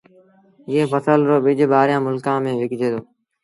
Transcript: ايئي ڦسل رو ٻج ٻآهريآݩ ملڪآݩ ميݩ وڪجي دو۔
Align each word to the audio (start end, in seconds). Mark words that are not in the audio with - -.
ايئي 0.67 0.83
ڦسل 0.91 1.19
رو 1.29 1.35
ٻج 1.43 1.59
ٻآهريآݩ 1.71 2.03
ملڪآݩ 2.05 2.41
ميݩ 2.43 2.57
وڪجي 2.59 2.87
دو۔ 2.93 2.99